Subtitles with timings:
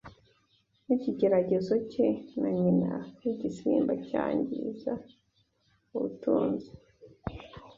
[0.85, 2.07] ni ikigeragezo cye
[2.39, 4.91] na nyina w'igisimba cyangiza
[5.95, 6.69] ubutunzi